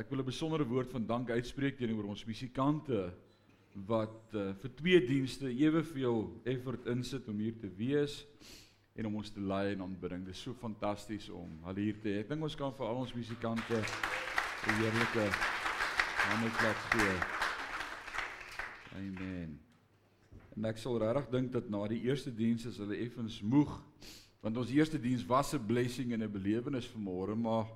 [0.00, 3.12] ek wil 'n besondere woord van dank uitspreek teenoor ons musikante
[3.86, 8.24] wat uh, vir twee dienste eweveel effort insit om hier te wees
[8.96, 10.24] en om ons te lei en aanbidding.
[10.24, 12.22] Dit is so fantasties om hulle hier te hê.
[12.22, 15.26] Ek dink ons kan vir al ons musikante 'n heerlike
[16.24, 17.14] hande klap gee.
[18.96, 19.60] Amen.
[20.56, 23.82] En ek sal regtig dink dat na die eerste diens is hulle effens moeg
[24.40, 27.68] want ons eerste diens was 'n blessing en 'n belewenis vir môre, maar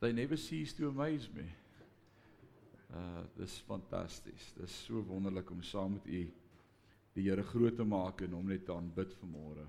[0.00, 1.44] they never cease to amaze me.
[2.90, 4.52] Uh dis fantasties.
[4.56, 6.22] Dis so wonderlik om saam met u
[7.14, 9.66] die Here groot te maak en hom net te aanbid vanmôre.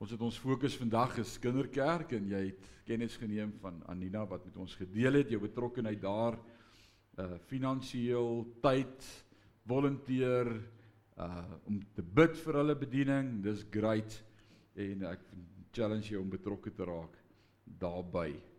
[0.00, 4.46] Ons het ons fokus vandag is kinderkerk en jy het kennis geneem van Anina wat
[4.48, 6.38] met ons gedeel het jou betrokkeheid daar
[7.20, 9.04] uh finansiëel, tyd,
[9.68, 10.50] volunteer
[11.20, 13.36] uh om te bid vir hulle bediening.
[13.44, 14.18] Dis great
[14.74, 15.28] en ek
[15.74, 17.20] challenge jou om betrokke te raak
[17.64, 18.53] daarbey.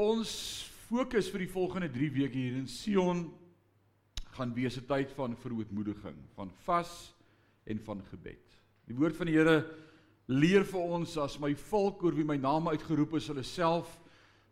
[0.00, 3.26] Ons fokus vir die volgende 3 weke hier in Sion
[4.32, 7.14] gaan wees 'n tyd van verootmoediging, van vas
[7.64, 8.56] en van gebed.
[8.86, 9.66] Die woord van die Here
[10.26, 14.00] leer vir ons as my volk oor wie my naam uitgeroep is, hulle self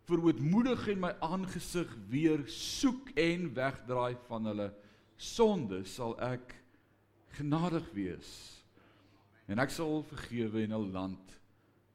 [0.05, 4.73] verootmoedig en my aangesig weer soek en wegdraai van hulle
[5.17, 6.55] sonde, sal ek
[7.29, 8.61] genadig wees.
[9.47, 11.39] En ek sal vergewe en 'n land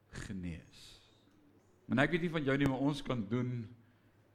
[0.09, 0.96] genees.
[1.87, 3.51] Maar ek weet nie van jou nie, maar ons kan doen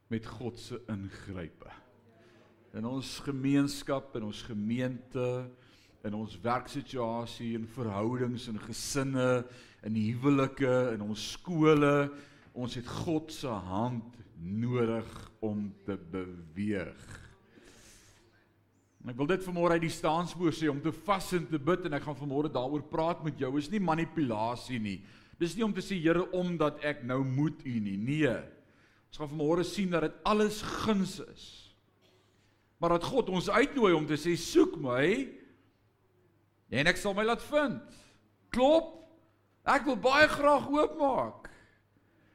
[0.09, 1.69] met God se ingrype.
[2.73, 5.27] In ons gemeenskap, in ons gemeente,
[6.01, 9.43] in ons werksituasie, in verhoudings en gesinne,
[9.85, 12.09] in huwelike, in ons skole,
[12.57, 15.13] ons het God se hand nodig
[15.45, 17.05] om te beweeg.
[19.03, 21.85] En ek wil dit vanmôre uit die staanspoor sê om te vas en te bid
[21.85, 23.51] en ek gaan vanmôre daaroor praat met jou.
[23.59, 25.01] Is nie manipulasie nie.
[25.41, 27.97] Dis nie om te sê Here omdat ek nou moet u nie.
[27.97, 28.35] Nee.
[29.09, 31.45] Ons gaan vanmôre sien dat dit alles guns is.
[32.81, 35.05] Maar dat God ons uitnooi om te sê soek my
[36.73, 37.79] en ek sal my laat vind.
[38.53, 38.99] Klop.
[39.63, 41.47] Ek wil baie graag oopmaak.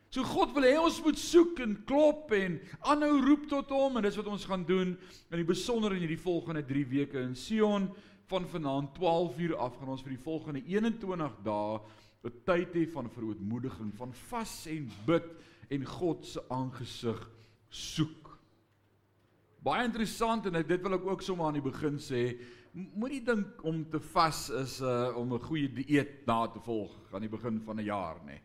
[0.09, 2.55] So God wil hê ons moet soek en klop en
[2.89, 6.23] aanhou roep tot hom en dis wat ons gaan doen in die besonder in hierdie
[6.23, 7.91] volgende 3 weke in Sion
[8.29, 11.81] van vanaand 12 uur af gaan ons vir die volgende 21 dae
[12.25, 15.29] 'n tyd hê van verootmoediging, van vas en bid
[15.71, 17.31] en God se aangesig
[17.69, 18.39] soek.
[19.63, 22.39] Baie interessant en dit wil ek ook sommer aan die begin sê,
[22.73, 27.23] moenie dink om te vas is uh om 'n goeie dieet na te volg aan
[27.23, 28.41] die begin van 'n jaar nie.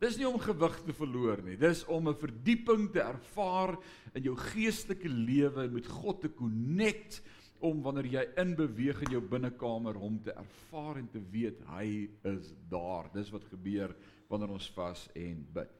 [0.00, 1.56] Dis nie om gewig te verloor nie.
[1.56, 3.78] Dis om 'n verdieping te ervaar
[4.14, 7.22] in jou geestelike lewe en met God te connect
[7.62, 12.08] om wanneer jy in beweeg in jou binnekamer hom te ervaar en te weet hy
[12.32, 13.10] is daar.
[13.14, 13.94] Dis wat gebeur
[14.28, 15.70] wanneer ons vas en bid.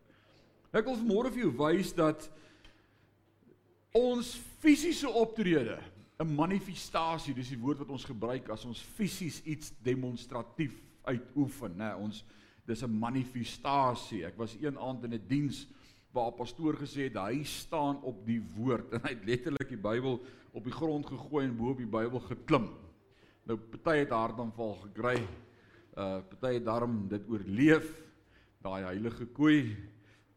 [0.72, 2.28] Ek wil vanmôre vir jou wys dat
[3.92, 5.80] ons fisiese optrede
[6.22, 11.94] 'n manifestasie, dis die woord wat ons gebruik as ons fisies iets demonstratief uitoefen, né?
[11.98, 12.24] Ons
[12.64, 14.24] dis 'n manifestasie.
[14.24, 15.66] Ek was een aand in 'n diens
[16.12, 19.80] waar 'n pastoor gesê het hy staan op die woord en hy het letterlik die
[19.80, 20.20] Bybel
[20.52, 22.68] op die grond gegooi en bo op die Bybel geklim.
[23.48, 25.18] Nou party het hartaanval gekry.
[25.96, 27.88] Uh party het daarom dit oorleef
[28.62, 29.76] daai heilige koei.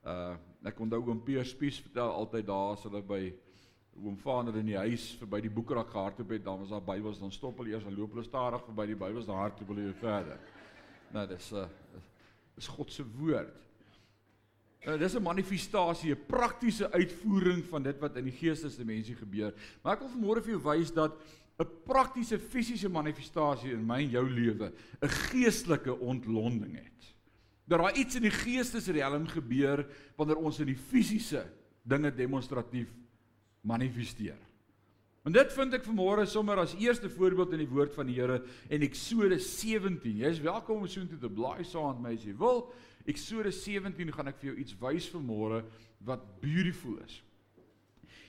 [0.03, 3.20] Uh ek onthou oom Pier Spies vertel altyd daar as hulle by
[4.02, 7.32] oom Vader in die huis verby die boekrak gehardloop het, dan was daar Bybels, dan
[7.32, 10.42] stop hulle eers en loop hulle stadig verby die Bybels, dan hardloop hulle weer verder.
[11.14, 12.02] Nou dis 'n uh,
[12.58, 13.65] is God se woord.
[14.85, 19.53] Uh, dis 'n manifestasie, 'n praktiese uitvoering van dit wat in die geestesdimensie gebeur.
[19.81, 21.18] Maar ek wil vanmôre vir jou wys dat
[21.57, 27.16] 'n praktiese fisiese manifestasie in my en jou lewe 'n geestelike ontlonding het.
[27.68, 29.88] Dat daar iets in die geestesriem gebeur
[30.18, 31.46] wanneer ons in die fisiese
[31.84, 32.88] dinge demonstratief
[33.62, 34.38] manifesteer.
[35.25, 38.44] En dit vind ek vanmôre sommer as eerste voorbeeld in die woord van die Here
[38.69, 40.17] in Eksodus 17.
[40.17, 42.67] Jy is welkom om soontoe te blaai saam met my as jy wil.
[43.05, 45.61] Eksodus 17 gaan ek vir jou iets wys vanmôre
[46.05, 47.22] wat beautiful is.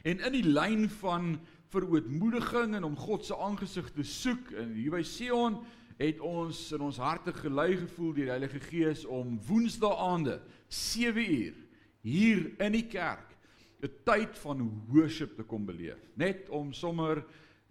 [0.07, 1.37] En in die lyn van
[1.73, 5.59] verootmoediging en om God se aangesig te soek en hier by Sion
[5.97, 10.37] het ons in ons harte gelei gevoel deur die Heilige Gees om Woensdae aande
[10.69, 11.57] 7 uur
[12.07, 13.33] hier in die kerk
[13.83, 15.99] 'n tyd van worship te kom beleef.
[16.15, 17.25] Net om sommer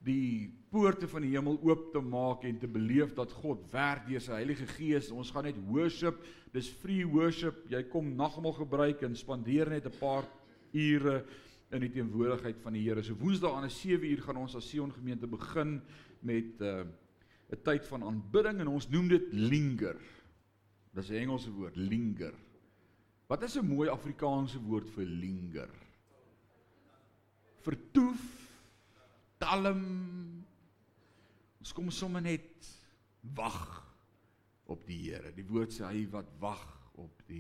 [0.04, 4.24] die poorte van die hemel oop te maak en te beleef dat God werk deur
[4.24, 5.08] sy Heilige Gees.
[5.14, 6.20] Ons gaan net worship.
[6.52, 7.62] Dis free worship.
[7.72, 10.28] Jy kom nagmaal gebruik en spandeer net 'n paar
[10.74, 11.24] ure
[11.72, 13.04] in die teenwoordigheid van die Here.
[13.04, 15.82] So Woensdae aan 7 uur gaan ons as Sion gemeente begin
[16.22, 16.86] met 'n uh,
[17.52, 19.98] 'n tyd van aanbidding en ons noem dit linger.
[20.94, 22.34] Dis 'n Engelse woord, linger.
[23.28, 25.70] Wat is 'n mooi Afrikaanse woord vir linger?
[27.62, 28.22] Vertoef,
[29.38, 30.35] talm.
[31.66, 32.68] Ons kom sommer net
[33.34, 33.62] wag
[34.70, 35.32] op die Here.
[35.34, 36.62] Die woord sê hy wat wag
[37.02, 37.40] op die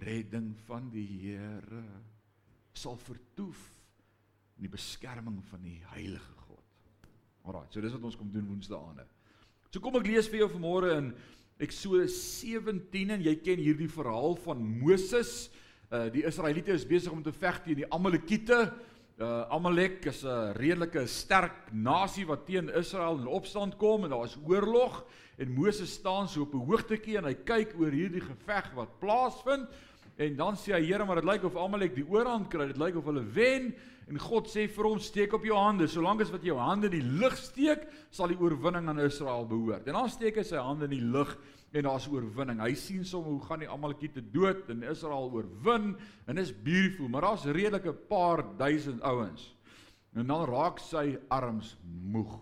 [0.00, 1.82] redding van die Here
[2.72, 3.60] sal vertoef
[4.56, 7.12] in die beskerming van die heilige God.
[7.44, 9.04] Alraai, so dis wat ons kom doen woensdae.
[9.68, 11.12] So kom ek lees vir jou vanmôre in
[11.60, 15.50] Eksodus 17 en jy ken hierdie verhaal van Moses.
[15.92, 18.64] Uh die Israeliete is besig om te veg teen die Amalekiete.
[18.64, 24.24] Uh Amalek is 'n redelike sterk nasie wat teen Israel in opstand kom en daar
[24.24, 25.04] is oorlog
[25.36, 29.68] en Moses staan so op 'n hoogtekie en hy kyk oor hierdie geveg wat plaasvind
[30.16, 32.66] en dan sê hy Here maar dit lyk of Amalek die oorhand kry.
[32.66, 33.74] Dit lyk of hulle wen
[34.08, 35.84] En God sê vir hom steek op jou hande.
[35.88, 39.84] Solank as wat jou hande in die lug steek, sal die oorwinning aan Israel behoort.
[39.84, 41.34] En dan steek hy sy hande in die lug
[41.72, 42.60] en daar's oorwinning.
[42.60, 47.26] Hy sien sommer hoe gaan die Amalekiete dood en Israel oorwin en is beautiful, maar
[47.28, 49.54] daar's redelik 'n paar duisend ouens.
[50.14, 52.40] En dan raak sy arms moeg.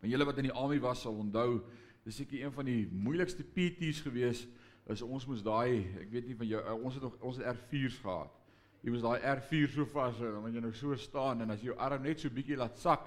[0.00, 1.62] En julle wat in die army was sal onthou,
[2.04, 4.46] dis seker een van die moeilikste PT's gewees
[4.86, 7.98] is ons moes daai, ek weet nie van jou, ons het nog ons het R4's
[7.98, 8.42] gehad
[8.82, 11.60] jy moet daai R4 so vas hou, dan moet jy nou so staan en as
[11.62, 13.06] jy jou arm net so bietjie laat sak,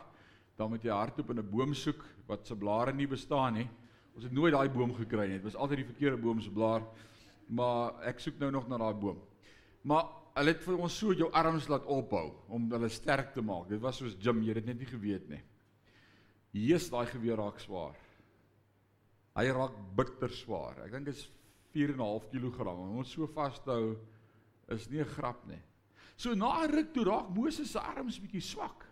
[0.56, 3.68] dan moet jy hardop in 'n boom soek wat se blare nie bestaan nie.
[4.15, 5.39] Ons het nooit daai boom gekry nie.
[5.39, 6.85] Dit was altyd die verkeerde boom se blaar.
[7.51, 9.19] Maar ek soek nou nog na daai boom.
[9.85, 10.07] Maar
[10.39, 13.67] hulle het vir ons so jou arms laat ophou om hulle sterk te maak.
[13.69, 15.41] Dit was soos gym, jy het dit net nie geweet nie.
[16.56, 17.95] Jesus daai geweer raak swaar.
[19.35, 20.79] Hy raak bitter swaar.
[20.85, 21.27] Ek dink dit is
[21.75, 22.68] 4.5 kg.
[22.71, 23.95] Om hom so vas te hou
[24.71, 25.61] is nie 'n grap nie.
[26.15, 28.85] So na 'n ruk toe raak Moses se arms bietjie swak.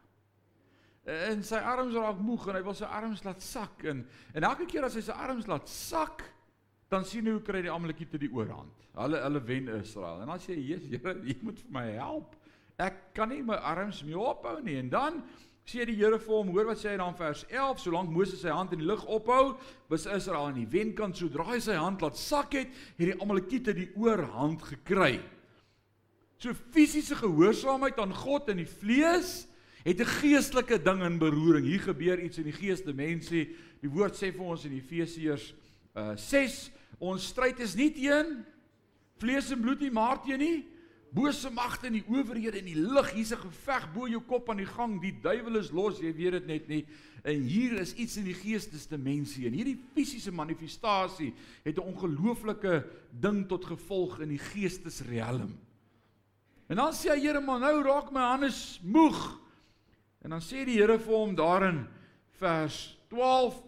[1.04, 4.68] En sy arms raak moeg en hy wil sy arms laat sak en en elke
[4.72, 6.24] keer as hy sy arms laat sak,
[6.88, 8.86] dan sien hy hoe kry die Amalekiete die oorhand.
[8.96, 10.22] Hulle hulle wen Israel.
[10.24, 12.38] En dan sê hy: "Jesus, Here, jy moet vir my help.
[12.80, 15.24] Ek kan nie my arms meer ophou nie." En dan
[15.68, 18.52] sê die Here vir hom, hoor wat sê hy dan vers 11, solank Moses sy
[18.52, 19.58] hand in die lug ophou,
[19.90, 23.76] was Israel aan die wenkant, sodra hy sy hand laat sak het, het die Amalekiete
[23.76, 25.20] die oorhand gekry.
[26.40, 29.48] So fisiese gehoorsaamheid aan God in die vlees
[29.84, 31.66] het 'n geestelike ding in beroering.
[31.66, 33.48] Hier gebeur iets in die gees te mense.
[33.82, 35.54] Die woord sê vir ons in Efesiërs
[35.96, 38.46] uh 6, ons stryd is nie teen
[39.18, 40.66] vlees en bloed nie, maar teen nie
[41.14, 43.12] bose magte in die owerhede in die lig.
[43.14, 45.02] Hier's 'n geveg bo jou kop aan die gang.
[45.02, 46.86] Die duiwel is los, jy weet dit net nie.
[47.24, 51.34] En hier is iets in die geesteste mense en hierdie fisiese manifestasie
[51.64, 55.58] het 'n ongelooflike ding tot gevolg in die geestesriem.
[56.68, 58.52] En dan sê hy Here, maar nou raak my hande
[58.82, 59.43] moeg.
[60.24, 61.84] En dan sê die Here vir hom daarin
[62.40, 63.60] vers 12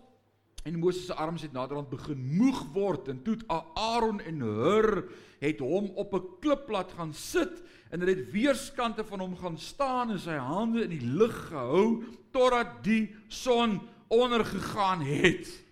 [0.65, 5.03] en Moses se arms het naderhand begin moeg word en toe Aaron en Hur
[5.43, 7.61] het hom op 'n klip laat gaan sit
[7.91, 12.03] en hulle het weerskante van hom gaan staan en sy hande in die lug gehou
[12.31, 15.63] totdat die son ondergegaan het.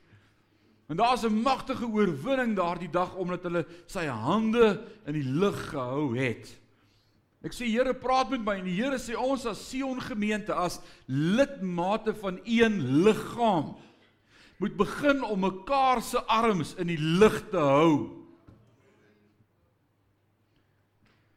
[0.88, 6.18] En daar's 'n magtige oorwinning daardie dag omdat hulle sy hande in die lug gehou
[6.18, 6.63] het.
[7.44, 10.80] Ek sê Here praat met my en die Here sê ons as Sion gemeente as
[11.08, 13.74] lidmate van een liggaam
[14.64, 17.96] moet begin om mekaar se arms in die lig te hou.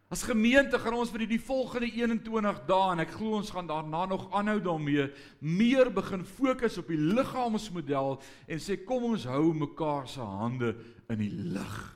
[0.06, 3.66] As gemeente gaan ons vir die, die volgende 21 dae en ek glo ons gaan
[3.66, 5.08] daarna nog aanhou daarmee
[5.42, 10.76] meer begin fokus op die liggaamsmodel en sê kom ons hou mekaar se hande
[11.10, 11.95] in die lig.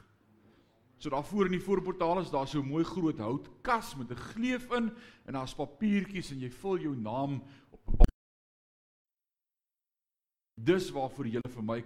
[1.00, 4.16] So daar voor in die voorportaal is daar so 'n mooi groot houtkas met 'n
[4.16, 4.92] gleuf in
[5.24, 8.08] en daar's papiertjies en jy vul jou naam op.
[10.54, 11.84] Dis waarvoor jy vir my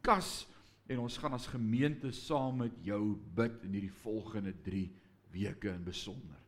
[0.00, 0.46] kas
[0.86, 4.92] en ons gaan as gemeente saam met jou bid in hierdie volgende 3
[5.30, 6.44] weke in besonder.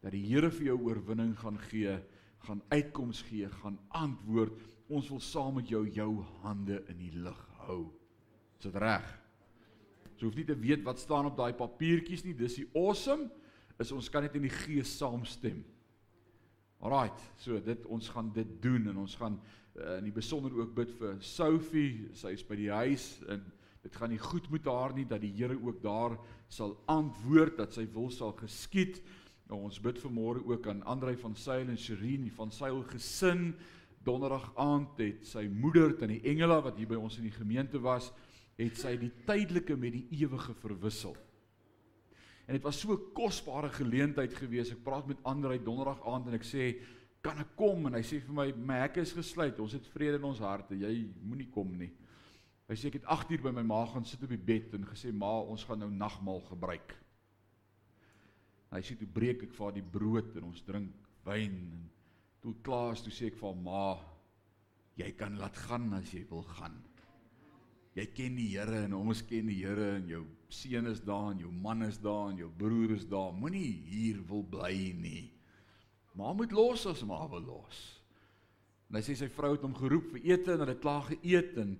[0.00, 1.98] Dat die Here vir jou oorwinning gaan gee,
[2.38, 4.62] gaan uitkoms gee, gaan antwoord.
[4.88, 7.92] Ons wil saam met jou jou hande in die lug hou.
[8.58, 9.25] Is dit reg?
[10.16, 12.34] So hoef nie te weet wat staan op daai papiertjies nie.
[12.36, 13.28] Dis die awesome
[13.82, 15.60] is ons kan net in die gees saamstem.
[16.80, 19.36] Alraight, so dit ons gaan dit doen en ons gaan
[19.76, 22.08] uh, in die besonder ook bid vir Sophie.
[22.16, 23.44] Sy is by die huis en
[23.84, 26.16] dit gaan nie goed met haar nie dat die Here ook daar
[26.52, 29.02] sal antwoord dat sy wil sal geskied.
[29.50, 33.52] Nou ons bid vanmôre ook aan Andrei van Sail en Sherin van Sail gesin.
[34.06, 37.80] Donderdag aand het sy moeder aan die engele wat hier by ons in die gemeente
[37.82, 38.12] was
[38.56, 41.16] het sy die tydelike met die ewige verwissel.
[42.46, 44.70] En dit was so 'n kosbare geleentheid gewees.
[44.70, 46.80] Ek praat met Andre donderdag aand en ek sê,
[47.20, 49.58] "Kan ek kom?" En hy sê vir my, "My hekke is gesluit.
[49.60, 50.74] Ons het vrede in ons harte.
[50.74, 51.92] Jy moenie kom nie."
[52.66, 54.86] Hy sê ek het 8 uur by my ma gaan sit op die bed en
[54.86, 56.96] gesê ma, ons gaan nou nagmaal gebruik.
[58.72, 60.90] Hy sê toe breek ek vir haar die brood en ons drink
[61.24, 61.84] wyn en
[62.42, 63.84] toe klaar is toe sê ek vir haar ma,
[64.98, 66.74] jy kan laat gaan as jy wil gaan.
[67.96, 71.40] Jy ken die Here en ons ken die Here en jou seun is daar en
[71.40, 73.32] jou man is daar en jou broer is daar.
[73.32, 75.30] Moenie hier wil bly nie.
[76.16, 77.80] Ma moet los as ma wil los.
[78.90, 81.56] En hy sê sy vrou het hom geroep vir ete en hulle het klaar geëet
[81.62, 81.72] en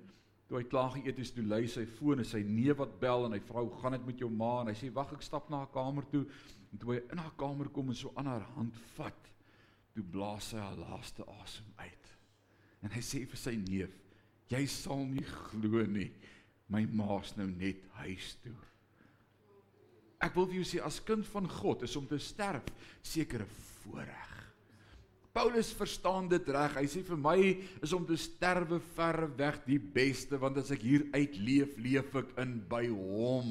[0.48, 3.36] toe hy klaar geëet het, toe lui sy foon en sy neef wat bel en
[3.36, 5.64] hy vra hoe gaan dit met jou ma en hy sê wag ek stap na
[5.64, 6.24] haar kamer toe
[6.72, 9.30] en toe hy in haar kamer kom en so aan haar hand vat,
[9.94, 12.10] toe blaas sy haar laaste asem uit.
[12.84, 13.92] En hy sê vir sy neef,
[14.52, 16.10] jy sal nie glo nie,
[16.68, 18.56] my ma's nou net huis toe.
[20.22, 22.66] Ek wil vir jou sê as kind van God is om te sterf
[23.04, 23.46] sekere
[23.84, 24.32] voorreg.
[25.36, 26.78] Paulus verstaan dit reg.
[26.78, 27.36] Hy sê vir my
[27.84, 32.32] is om te sterwe ver weg die beste want as ek hier uitleef, leef ek
[32.40, 33.50] in by hom.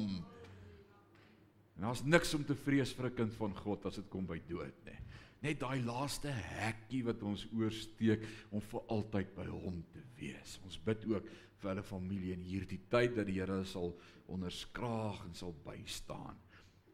[1.76, 4.40] En daar's niks om te vrees vir 'n kind van God as dit kom by
[4.48, 4.98] dood nie.
[5.46, 10.56] Net daai laaste hekkie wat ons oorsteek om vir altyd by hom te wees.
[10.66, 11.28] Ons bid ook
[11.60, 13.92] vir hulle familie in hierdie tyd dat die Here sal
[14.32, 16.34] onderskraag en sal bystaan.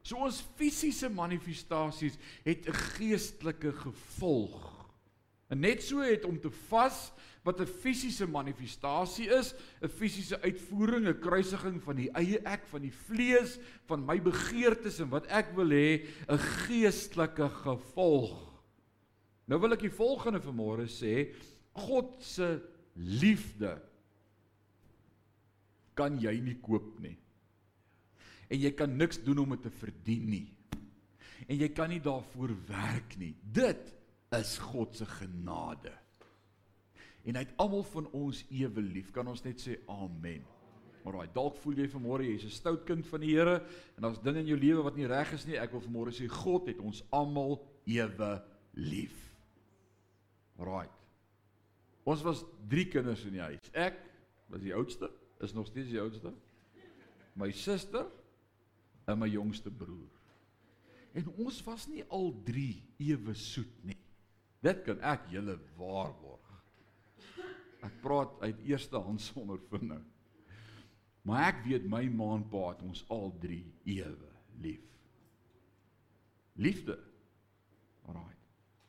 [0.04, 4.71] So ons fisiese manifestasies het 'n geestelike gevolg.
[5.52, 7.10] En net so het om te vas
[7.44, 12.80] wat 'n fisiese manifestasie is, 'n fisiese uitvoering, 'n kruisiging van die eie ek, van
[12.80, 18.62] die vlees, van my begeertes en wat ek wil hê, 'n geestelike gevolg.
[19.46, 21.34] Nou wil ek die volgende vanmôre sê,
[21.72, 22.62] God se
[22.94, 23.82] liefde
[25.94, 27.18] kan jy nie koop nie.
[28.48, 30.56] En jy kan niks doen om dit te verdien nie.
[31.48, 33.34] En jy kan nie daarvoor werk nie.
[33.42, 34.01] Dit
[34.38, 35.92] is God se genade.
[37.22, 39.12] En hy het almal van ons ewe lief.
[39.14, 40.42] Kan ons net sê amen.
[41.02, 43.62] Alraai, dalk voel jy vanmôre jy's 'n stout kind van die Here
[43.96, 45.58] en daar's dinge in jou lewe wat nie reg is nie.
[45.58, 48.42] Ek wil vanmôre sê God het ons almal ewe
[48.74, 49.34] lief.
[50.58, 50.88] Alraai.
[52.04, 53.70] Ons was 3 kinders in die huis.
[53.72, 53.98] Ek
[54.48, 55.10] was die oudste,
[55.40, 56.32] is nog steeds die oudste.
[57.34, 58.06] My suster
[59.06, 60.10] en my jongste broer.
[61.14, 64.01] En ons was nie al 3 ewe soet nie.
[64.62, 66.50] Dit kan ek julle waarborg.
[67.82, 70.04] Ek praat uit eerste hand sonder ondervinding.
[71.26, 74.30] Maar ek weet my ma en pa het ons al drie ewe
[74.62, 74.86] lief.
[76.58, 76.98] Liefde.
[78.06, 78.38] Alraai.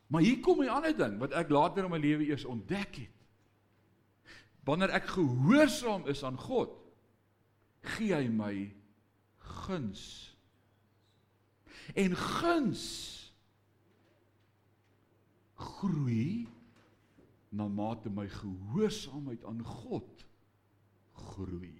[0.06, 3.18] Maar hier kom 'n ander ding wat ek later in my lewe eers ontdek het.
[4.64, 6.70] Wanneer ek gehoorsaam is aan God,
[7.80, 8.74] gee hy my
[9.38, 10.36] guns.
[11.94, 13.23] En guns
[15.54, 16.46] groei
[17.54, 20.24] na mate my gehoorsaamheid aan God
[21.14, 21.76] groei.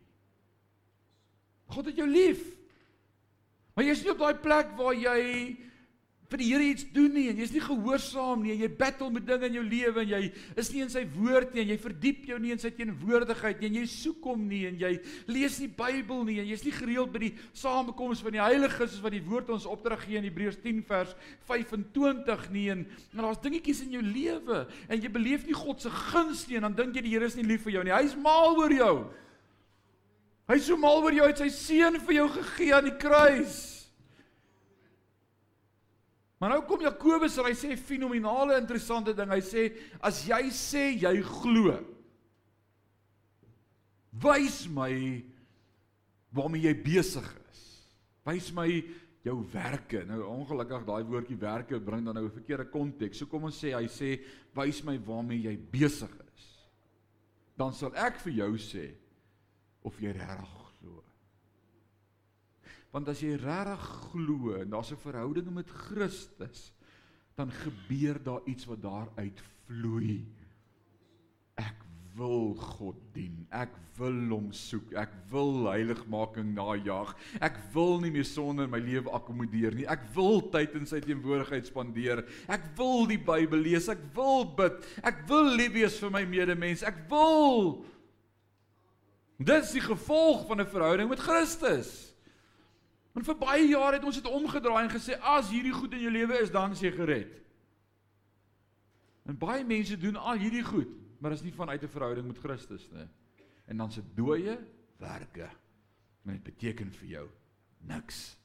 [1.75, 2.45] God het jou lief.
[3.75, 5.21] Maar jy is nie op daai plek waar jy
[6.35, 9.27] vir die Here iets doen nie en jy's nie gehoorsaam nie en jy battle met
[9.27, 10.21] dinge in jou lewe en jy
[10.59, 13.69] is nie in sy woord nie en jy verdiep jou nie in sy teenwoordigheid nie
[13.71, 14.91] en jy soek hom nie en jy
[15.31, 19.05] lees nie Bybel nie en jy's nie gereeld by die samekoms van die heiliges soos
[19.05, 21.13] wat die woord ons opdrag gee in Hebreërs 10 vers
[21.47, 22.83] 25 nie en,
[23.15, 26.67] en daar's dingetjies in jou lewe en jy beleef nie God se guns nie en
[26.67, 27.95] dan dink jy die Here is nie lief vir jou nie.
[27.95, 28.95] Hy's mal oor jou.
[30.51, 33.74] Hy's so mal oor jou het sy seun vir jou gegee aan die kruis
[36.41, 39.31] Maar nou kom Jakobus en hy sê fenominale interessante ding.
[39.31, 39.69] Hy sê
[40.05, 41.79] as jy sê jy glo,
[44.25, 44.91] wys my
[46.35, 47.63] waarmee jy besig is.
[48.27, 48.67] Wys my
[49.25, 50.03] jou werke.
[50.09, 53.19] Nou ongelukkig daai woordjie werke bring dan nou 'n verkeerde konteks.
[53.19, 54.21] So kom ons sê hy sê
[54.55, 56.45] wys my waarmee jy besig is.
[57.57, 58.95] Dan sal ek vir jou sê
[59.83, 60.64] of jy regtig
[62.95, 66.73] Want as jy regtig glo en daar's 'n verhouding met Christus,
[67.35, 70.25] dan gebeur daar iets wat daaruit vloei.
[71.59, 71.83] Ek
[72.15, 73.47] wil God dien.
[73.51, 74.93] Ek wil hom soek.
[74.95, 77.17] Ek wil heiligmaking najag.
[77.43, 79.87] Ek wil nie meer sonder my lewe akkommodeer nie.
[79.91, 82.25] Ek wil tyd in sy teenwoordigheid spandeer.
[82.49, 83.89] Ek wil die Bybel lees.
[83.89, 84.87] Ek wil bid.
[85.03, 86.83] Ek wil lief wees vir my medemens.
[86.83, 87.85] Ek wil
[89.35, 92.14] Dit is die gevolg van 'n verhouding met Christus.
[93.15, 96.13] En vir baie jare het ons dit omgedraai en gesê as hierdie goed in jou
[96.13, 97.35] lewe is, dan is jy gered.
[99.25, 100.91] En baie mense doen al hierdie goed,
[101.23, 103.09] maar is nie vanuit 'n verhouding met Christus nie.
[103.67, 104.59] En dan se dooie
[104.99, 105.49] werke.
[106.23, 107.29] Maar dit beteken vir jou
[107.79, 108.37] niks.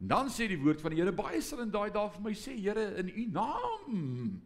[0.00, 2.32] En dan sê die woord van die Here baie sal in daai dae vir my
[2.32, 4.42] sê, Here, in U naam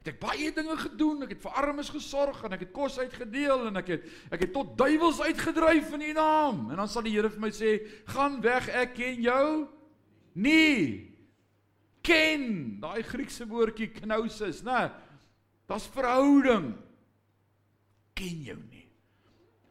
[0.00, 1.26] Het ek baie dinge gedoen.
[1.26, 4.54] Ek het vir armes gesorg en ek het kos uitgedeel en ek het ek het
[4.54, 6.62] tot duiwels uitgedryf in U naam.
[6.72, 7.74] En dan sal die Here vir my sê,
[8.08, 9.68] "Gaan weg, ek ken jou
[10.34, 11.10] nie."
[12.00, 14.90] Ken, daai Griekse woordjie knousis, né?
[15.68, 16.72] Daar's verhouding.
[18.14, 18.79] Ken jou nie.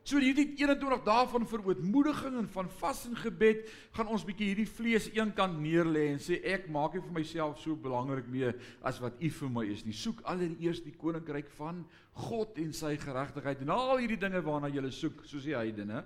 [0.08, 3.66] So hierdie 21 dae van verootmoediging en van vas en gebed
[3.98, 7.76] gaan ons bietjie hierdie vlees eenkant neerlê en sê ek maak nie vir myself so
[7.76, 8.54] belangrik mee
[8.88, 9.94] as wat U vir my is nie.
[9.94, 11.84] Soek allereerst die koninkryk van
[12.30, 16.02] God en sy geregtigheid en al hierdie dinge waarna jy soek, soos die heidene,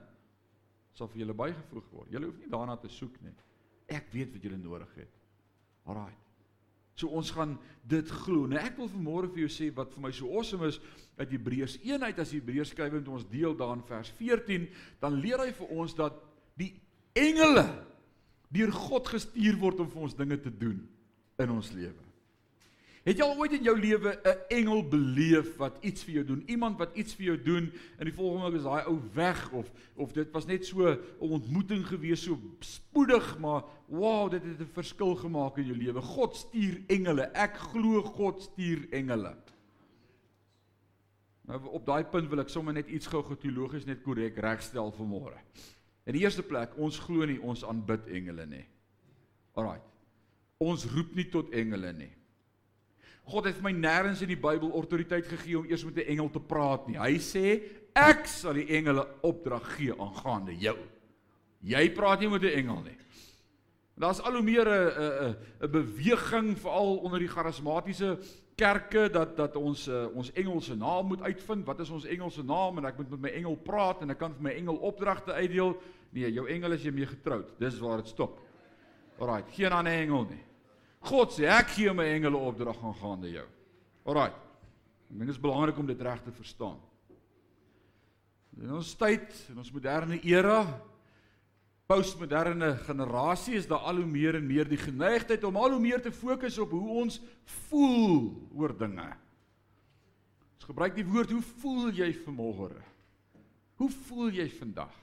[0.98, 2.12] sal vir julle bygevoeg word.
[2.14, 3.34] Julle hoef nie daarna te soek nie.
[3.94, 5.16] Ek weet wat julle nodig het.
[5.90, 6.14] Alraai.
[6.96, 7.56] So ons gaan
[7.90, 8.46] dit glo.
[8.50, 10.80] Nou ek wil vanmôre vir jou sê wat vir my so awesome is
[11.18, 14.70] uit Hebreërs 1 uit as Hebreërs skrywer met ons deel daar in vers 14,
[15.02, 16.18] dan leer hy vir ons dat
[16.60, 16.72] die
[17.18, 17.66] engele
[18.54, 20.80] deur God gestuur word om vir ons dinge te doen
[21.42, 22.13] in ons lewe.
[23.04, 26.44] Het jy al ooit in jou lewe 'n engel beleef wat iets vir jou doen?
[26.48, 29.72] Iemand wat iets vir jou doen en die volgende oomblik is daai ou weg of
[29.96, 34.72] of dit was net so 'n ontmoeting gewees so spoedig, maar wow, dit het 'n
[34.74, 36.02] verskil gemaak in jou lewe.
[36.02, 37.22] God stuur engele.
[37.34, 39.36] Ek glo God stuur engele.
[41.42, 45.06] Nou op daai punt wil ek sommer net iets gou teologies net korrek regstel vir
[45.06, 45.40] môre.
[46.06, 48.66] In die eerste plek, ons glo nie ons aanbid engele nie.
[49.54, 49.82] Alraai.
[50.58, 52.12] Ons roep nie tot engele nie.
[53.24, 56.40] God het my nêrens in die Bybel autoriteit gegee om eers met 'n engel te
[56.40, 56.98] praat nie.
[56.98, 57.64] Hy sê
[57.96, 60.78] ek sal die engele opdrag gee aangaande jou.
[61.62, 62.98] Jy praat nie met 'n engel nie.
[63.96, 64.92] Daar's al hoe meer 'n
[65.30, 68.18] 'n 'n beweging veral onder die charismatiese
[68.56, 71.66] kerke dat dat ons uh, ons Engelse naam moet uitvind.
[71.66, 74.34] Wat is ons Engelse naam en ek moet met my engel praat en ek kan
[74.34, 75.78] vir my engel opdragte uitdeel.
[76.10, 77.54] Nee, jou engel is jy mee getroud.
[77.60, 78.40] Dis waar dit stop.
[79.20, 80.44] Alraai, geen ander engel nie.
[81.04, 83.46] God sê ek gee my engele opdrag aangaande jou.
[84.08, 84.32] Alraai.
[84.32, 86.80] Ek dink dit is belangrik om dit reg te verstaan.
[88.62, 90.62] In ons tyd, in ons moderne era,
[91.90, 96.02] postmoderne generasie is daar al hoe meer en meer die geneigtheid om al hoe meer
[96.02, 97.20] te fokus op hoe ons
[97.68, 99.10] voel oor dinge.
[100.56, 102.80] Ons gebruik die woord hoe voel jy vanmôre?
[103.82, 104.94] Hoe voel jy vandag?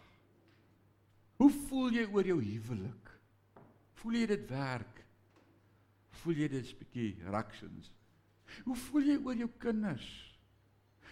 [1.40, 3.12] Hoe voel jy oor jou huwelik?
[4.00, 4.99] Voel jy dit werk?
[6.10, 7.92] Voel jy dit 'n bietjie reactions?
[8.64, 10.08] Hoe voel jy oor jou kinders?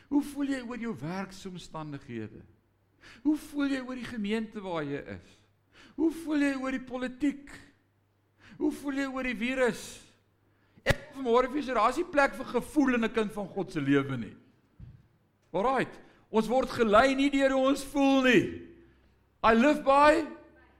[0.08, 2.42] Hoe voel jy oor jou werksomstandighede?
[3.22, 5.38] Hoe voel jy oor die gemeente waar jy is?
[5.96, 7.50] Hoe voel jy oor die politiek?
[8.58, 9.82] Hoe voel jy oor die virus?
[10.84, 13.80] Ek vanmôre vir daar is nie plek vir gevoel in 'n kind van God se
[13.80, 14.36] lewe nie.
[15.52, 18.62] Alraight, ons word gelei nie deur hoe ons voel nie.
[19.42, 20.26] I live by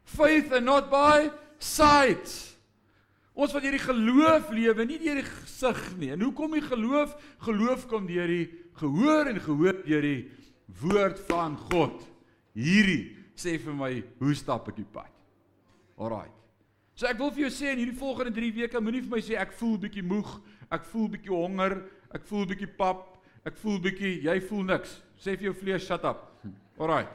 [0.04, 2.57] faith and not by sight.
[3.38, 6.10] Ons wat deur die geloof lewe, nie deur die gesig nie.
[6.10, 7.12] En hoekom die geloof?
[7.46, 8.48] Geloof kom deur die
[8.80, 10.24] gehoor en gehoor deur die
[10.80, 12.02] woord van God.
[12.58, 15.12] Hierdie sê vir my, hoe stap ek die pad?
[16.02, 16.26] Alraai.
[16.98, 19.38] So ek wil vir jou sê in hierdie volgende 3 weke, moenie vir my sê
[19.38, 20.34] ek voel bietjie moeg,
[20.74, 21.78] ek voel bietjie honger,
[22.18, 23.06] ek voel bietjie pap,
[23.46, 24.98] ek voel bietjie, jy voel niks.
[25.22, 26.26] Sê vir jou vlees, shut up.
[26.74, 27.06] Alraai.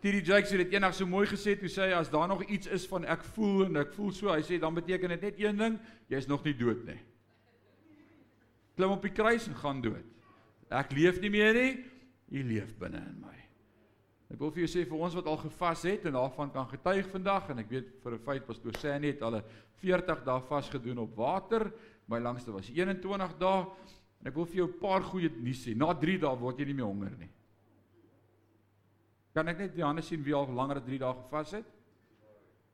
[0.00, 2.70] Tiri Jakes het dit eendag so mooi gesê toe sê hy as daar nog iets
[2.72, 5.58] is van ek voel en ek voel so, hy sê dan beteken dit net een
[5.60, 5.76] ding,
[6.08, 6.96] jy's nog nie dood nie.
[8.80, 10.06] Klim op die kruis en gaan dood.
[10.72, 11.72] Ek leef nie meer nie,
[12.32, 13.36] u leef binne in my.
[14.30, 17.08] Ek wil vir jou sê vir ons wat al gevas het en daarvan kan getuig
[17.10, 19.44] vandag en ek weet vir 'n feit pastoor sê net al 'n
[19.82, 21.72] 40 dae vas gedoen op water,
[22.06, 23.66] my langste was 21 dae
[24.20, 25.76] en ek wil vir jou 'n paar goeie nuus sê.
[25.76, 27.30] Na 3 dae word jy nie meer honger nie.
[29.34, 31.66] Kan ek net hande sien wie al langer as 3 dae gevas het?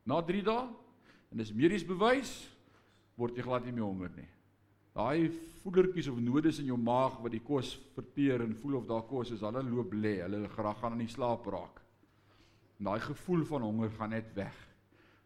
[0.09, 0.65] Na 3 dae
[1.33, 2.33] en dis medies bewys
[3.21, 4.29] word jy glad nie meer honger nie.
[4.97, 5.29] Daai
[5.61, 9.35] voedertjies of nodes in jou maag wat die kos verteer en voel of daar kos
[9.35, 11.83] is, hulle loop lê, hulle graag gaan in die slaap raak.
[12.79, 14.57] En daai gevoel van honger gaan net weg.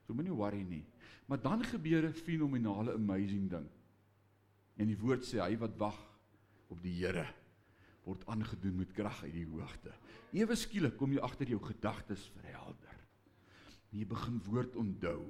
[0.06, 0.82] So moenie worry nie.
[1.30, 3.68] Maar dan gebeur 'n fenominale amazing ding.
[4.76, 5.98] En die woord sê hy wat wag
[6.68, 7.26] op die Here
[8.10, 9.94] word aangedoen met krag uit die hoogte.
[10.36, 12.98] Ewe skielik kom jy agter jou gedagtes verhelder.
[13.90, 15.22] En jy begin woord onthou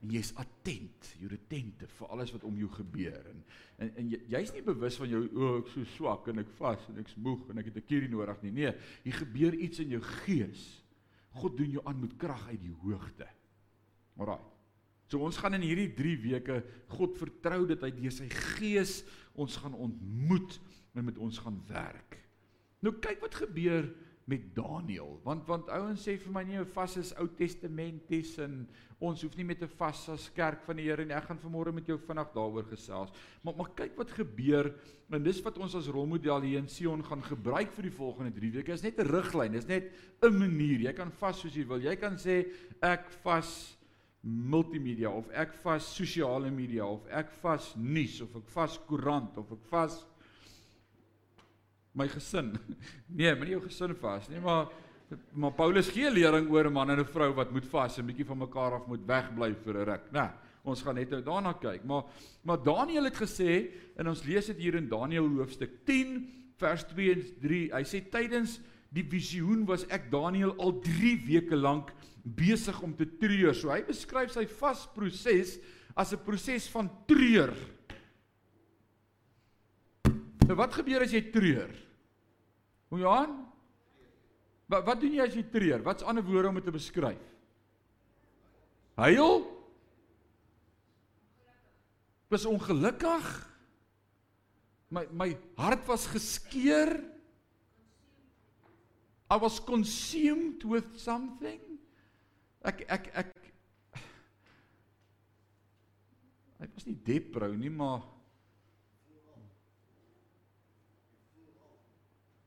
[0.00, 3.42] en jy's attent, jy's attente vir alles wat om jou gebeur en
[3.80, 6.50] en, en jy, jy's nie bewus van jou o, oh, ek so swak en ek
[6.58, 8.52] vas en ek's moeg en ek het 'n kierie nodig nie.
[8.52, 8.72] Nee,
[9.04, 10.84] hier gebeur iets in jou gees.
[11.40, 13.28] God doen jou aan met krag uit die hoogte.
[14.18, 14.42] Alraai.
[15.08, 19.00] So ons gaan in hierdie 3 weke God vertrou dat hy deur sy gees
[19.34, 20.60] ons gaan ontmoet
[20.94, 22.18] en met ons gaan werk.
[22.80, 23.90] Nou kyk wat gebeur
[24.30, 25.18] met Daniël.
[25.24, 28.68] Want want ouens sê vir my nie 'n vas is Ou Testamenties en
[29.00, 31.72] ons hoef nie met 'n vas as kerk van die Here en ek gaan vanmôre
[31.72, 33.10] met jou vinnig daaroor gesels.
[33.42, 34.74] Maar maar kyk wat gebeur
[35.10, 38.52] en dis wat ons as rolmodel hier in Sion gaan gebruik vir die volgende 3
[38.52, 38.72] weke.
[38.72, 39.90] Is net 'n riglyn, is net
[40.22, 40.80] 'n manier.
[40.80, 41.80] Jy kan vas soos jy wil.
[41.80, 42.46] Jy kan sê
[42.82, 43.76] ek vas
[44.22, 49.52] multimedia of ek vas sosiale media of ek vas nuus of ek vas koerant of
[49.52, 50.06] ek vas
[51.94, 52.54] my gesin.
[53.18, 54.70] Nee, moenie jou gesin vas nie, maar
[55.34, 58.26] maar Paulus gee lering oor 'n man en 'n vrou wat moet vas en bietjie
[58.26, 60.30] van mekaar af moet wegbly vir 'n ruk, né?
[60.62, 61.84] Ons gaan net nou daarna kyk.
[61.84, 62.04] Maar
[62.44, 67.12] maar Daniël het gesê en ons lees dit hier in Daniël hoofstuk 10 vers 2
[67.12, 67.70] en 3.
[67.72, 68.60] Hy sê tydens
[68.92, 71.92] die visioen was ek Daniël al 3 weke lank
[72.24, 73.54] besig om te treur.
[73.54, 75.58] So hy beskryf sy vasproses
[75.96, 77.54] as 'n proses van treur.
[80.50, 81.70] Nou wat gebeur as jy treur?
[82.90, 83.36] Hoe Johan?
[84.66, 85.78] Wat wat doen jy as jy treur?
[85.86, 87.22] Wat's ander woorde om dit te beskryf?
[88.98, 89.46] Huil?
[92.34, 93.30] Was ongelukkig?
[94.90, 96.98] My my hart was geskeur.
[99.30, 101.62] I was consumed with something.
[102.66, 103.30] Ek ek ek
[106.58, 108.02] Hy was nie deprou nie, maar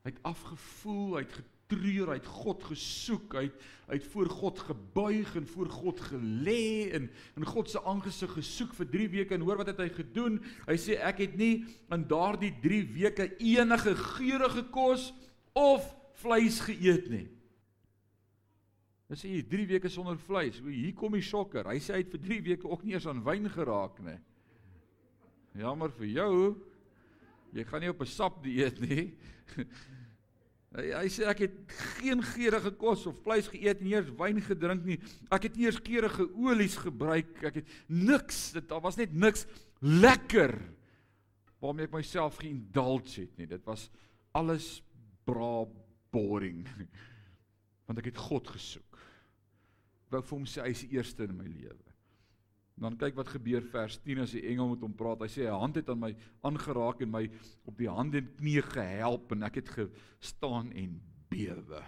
[0.03, 4.29] Hy het afgevoel, hy het getreur, hy het God gesoek, hy het hy het voor
[4.31, 7.05] God gebuig en voor God gelê en
[7.37, 10.39] in God se aangesig gesoek vir 3 weke en hoor wat het hy gedoen?
[10.65, 15.11] Hy sê ek het nie in daardie 3 weke enige geurende kos
[15.55, 15.87] of
[16.23, 17.27] vleis geëet nie.
[19.11, 20.59] Hy sê 3 weke sonder vleis.
[20.63, 21.69] O, hier kom die shocker.
[21.69, 24.19] Hy sê hy het vir 3 weke ook nie eens aan wyn geraak nie.
[25.59, 26.35] Jammer vir jou.
[27.53, 29.13] Jy gaan nie op 'n sap dieet nie.
[30.73, 31.57] Hy, hy sê ek het
[31.99, 34.97] geen geurende kos of vleis geëet en nie eens wyn gedrink nie.
[35.33, 37.35] Ek het nie eens geurende olies gebruik.
[37.45, 39.45] Ek het niks, dit daar was net niks
[39.83, 40.57] lekker
[41.63, 43.47] waarmee ek myself geïndulge het nie.
[43.47, 43.85] Dit was
[44.35, 44.81] alles
[45.27, 45.63] bra
[46.11, 46.65] boring.
[47.87, 48.99] Want ek het God gesoek.
[50.07, 51.92] Ek wou vir hom sê hy is die eerste in my lewe.
[52.75, 55.21] Dan kyk wat gebeur vers 10 as die engel met hom praat.
[55.21, 57.29] Hy sê 'n hand het aan my aangeraak en my
[57.65, 61.83] op die hande en knie gehelp en ek het gestaan en bewe.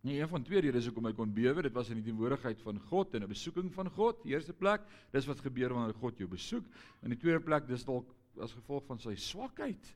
[0.00, 2.78] Nee, een van twee redes hoekom ek kon bewe, dit was in die teenwoordigheid van
[2.78, 4.22] God en 'n besoeking van God.
[4.22, 6.64] Die eerste plek, dis wat gebeur wanneer God jou besoek.
[7.02, 9.94] In die tweede plek, dis dalk as gevolg van sy swakheid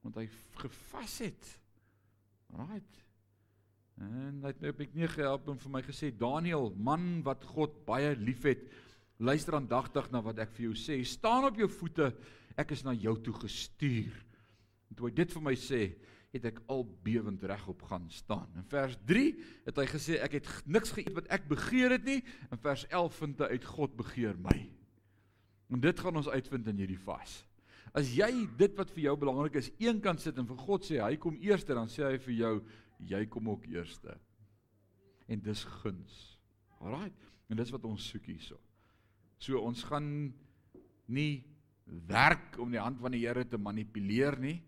[0.00, 0.28] want hy
[0.62, 1.58] gevas het.
[2.54, 3.07] Right.
[3.98, 7.46] En hy het my op my knie gehelp en vir my gesê Daniel, man wat
[7.50, 8.68] God baie liefhet,
[9.18, 11.00] luister aandagtig na wat ek vir jou sê.
[11.02, 12.12] Staan op jou voete,
[12.58, 14.14] ek is na jou toe gestuur.
[14.88, 15.82] En toe hy dit vir my sê,
[16.34, 18.48] het ek al bewend regop gaan staan.
[18.60, 19.28] In vers 3
[19.66, 22.20] het hy gesê ek het niks geëet wat ek begeer het nie.
[22.52, 24.58] In vers 11 vind hy uit God begeer my.
[25.72, 27.38] En dit gaan ons uitvind in hierdie vas.
[27.96, 28.28] As jy
[28.60, 31.36] dit wat vir jou belangrik is, een kant sit en vir God sê hy kom
[31.40, 32.54] eers, dan sê hy vir jou
[32.98, 34.16] jy kom ook eerste.
[35.28, 36.38] En dis guns.
[36.80, 37.12] Alraai.
[37.48, 38.58] En dis wat ons soek hierso.
[39.38, 40.08] So ons gaan
[41.06, 41.44] nie
[42.08, 44.58] werk om die hand van die Here te manipuleer nie,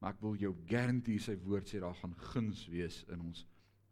[0.00, 3.44] maar ek wil jou garandeer sy woord sê daar gaan guns wees in ons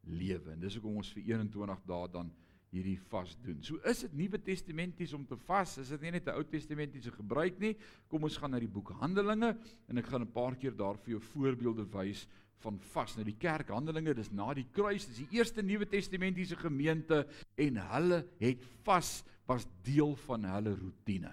[0.08, 0.54] lewe.
[0.54, 2.30] En dis hoekom ons vir 21 dae dan
[2.72, 3.60] hierdie vas doen.
[3.64, 7.10] So is dit Nuwe Testamenties om te vas, is dit nie net 'n Ou Testamentiese
[7.10, 7.76] gebruik nie.
[8.08, 9.56] Kom ons gaan na die boek Handelinge
[9.88, 12.26] en ek gaan 'n paar keer daar vir jou voorbeelde wys
[12.62, 13.14] van vas.
[13.16, 17.24] Nou die kerk Handelinge, dis na die kruis, dis die eerste Nuwe Testamentiese gemeente
[17.56, 21.32] en hulle het vas was deel van hulle rotine.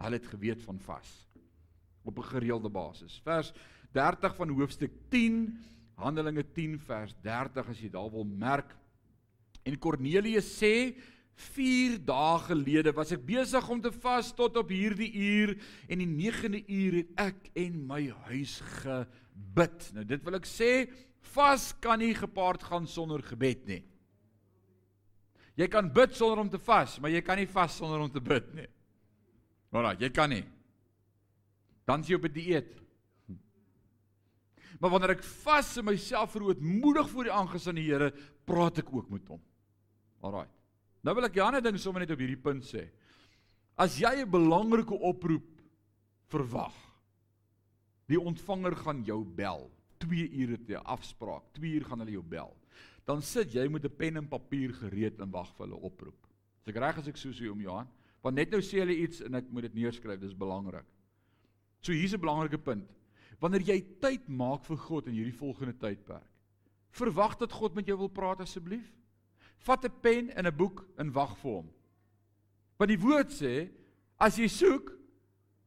[0.00, 1.12] Hulle het geweet van vas
[2.06, 3.20] op 'n gereelde basis.
[3.24, 3.52] Vers
[3.92, 5.58] 30 van hoofstuk 10,
[5.94, 8.76] Handelinge 10 vers 30 as jy daar wil merk.
[9.64, 10.94] En Kornelius sê
[11.36, 15.56] 4 dae gelede was ek besig om te vas tot op hierdie uur
[15.88, 19.90] en die 9de uur het ek en my huis ge bid.
[19.94, 20.70] Nou dit wil ek sê,
[21.34, 23.82] vas kan nie gepaard gaan sonder gebed nie.
[25.56, 28.20] Jy kan bid sonder om te vas, maar jy kan nie vas sonder om te
[28.20, 28.68] bid nie.
[29.72, 30.44] Maar jy kan nie.
[31.86, 32.76] Dan jy op 'n die dieet.
[34.80, 38.12] Maar wanneer ek vas en myself verootmoedig voor die aangesien die Here,
[38.44, 39.40] praat ek ook met hom.
[40.20, 40.48] Alraai.
[41.02, 42.90] Nou wil ek ander ding sommer net op hierdie punt sê.
[43.76, 45.60] As jy 'n belangrike oproep
[46.28, 46.74] verwag,
[48.06, 49.70] Die ontvanger gaan jou bel.
[49.98, 51.52] 2 ure te afspraak.
[51.52, 52.52] 2 uur gaan hulle jou bel.
[53.04, 56.26] Dan sit jy met 'n pen en papier gereed en wag vir hulle oproep.
[56.62, 57.88] As ek reg as ek so sê om Johan,
[58.22, 60.86] want net nou sê hulle iets en ek moet dit neerskryf, dis belangrik.
[61.80, 62.96] So hier's 'n belangrike punt.
[63.40, 66.28] wanneer jy tyd maak vir God in hierdie volgende tydperk.
[66.96, 68.86] Verwag dat God met jou wil praat asseblief.
[69.66, 71.70] Vat 'n pen en 'n boek en wag vir hom.
[72.78, 73.70] Want die woord sê,
[74.18, 74.92] as jy soek,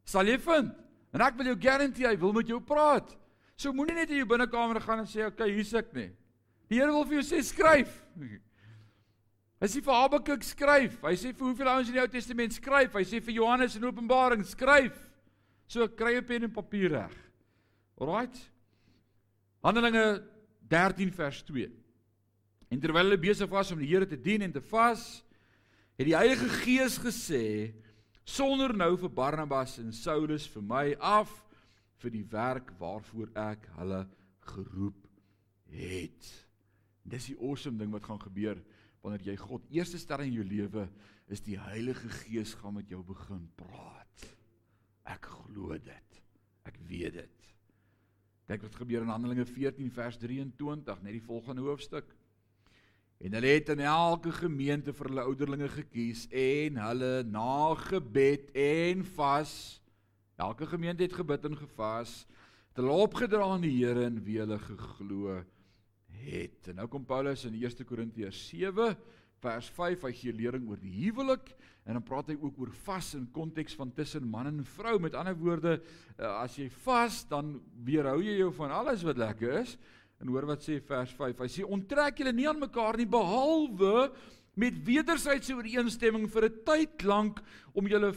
[0.03, 0.73] sal jy vind.
[1.13, 3.15] En ek wil jou garandeer hy wil met jou praat.
[3.59, 6.11] So moenie net in jou binnekamer gaan en sê, "Oké, okay, hier sit ek nie."
[6.69, 7.89] Die Here wil vir jou sê skryf.
[9.59, 11.01] Hy sê vir Habakuk skryf.
[11.03, 12.93] Hy sê vir hoeveel ouens in die Ou Testament skryf.
[12.93, 14.95] Hy sê vir Johannes in Openbaring skryf.
[15.67, 17.15] So kry jy pen en papier reg.
[17.99, 18.37] Alraight.
[19.65, 20.23] Handelinge
[20.71, 21.67] 13 vers 2.
[22.69, 25.03] En terwyl hulle besig was om die Here te dien en te vas,
[25.99, 27.73] het die Heilige Gees gesê:
[28.29, 31.31] "Sonder nou vir Barnabas en Saulus vir my af
[31.99, 34.03] vir die werk waarvoor ek hulle
[34.53, 35.07] geroep
[35.73, 36.29] het."
[37.09, 38.61] Dis die awesome ding wat gaan gebeur
[39.01, 40.89] wanneer jy God eerste stel in jou lewe,
[41.31, 44.25] is die Heilige Gees gaan met jou begin praat.
[45.05, 46.21] Ek glo dit.
[46.67, 47.49] Ek weet dit.
[48.49, 52.09] Kyk wat gebeur in Handelinge 14 vers 23, net die volgende hoofstuk.
[53.19, 59.03] En hulle het in elke gemeente vir hulle ouderlinge gekies en hulle na gebed en
[59.17, 59.51] vas
[60.39, 62.21] elke gemeente het gebid en gevas
[62.69, 65.35] het hulle opgedra aan die Here en wie hulle geglo
[66.23, 66.69] het.
[66.71, 68.95] En nou kom Paulus in 1 Korintiërs 7
[69.43, 71.51] vers 5 hy gee lering oor die huwelik
[71.83, 74.95] en dan praat hy ook oor vas in konteks van tussen man en vrou.
[75.01, 75.79] Met ander woorde,
[76.15, 79.75] eh, as jy vas, dan weerhou jy jou van alles wat lekker is.
[80.19, 81.39] En hoor wat sê vers 5.
[81.39, 84.09] Hy sê onttrek julle nie aan mekaar nie behalwe
[84.59, 87.39] met wederwysige ooreenstemming vir 'n tyd lank
[87.73, 88.11] om julle